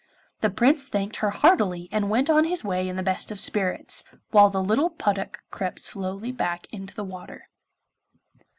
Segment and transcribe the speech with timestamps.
[0.39, 4.03] The Prince thanked her heartily and went on his way in the best of spirits,
[4.31, 7.47] while the little puddock crept slowly back into the water.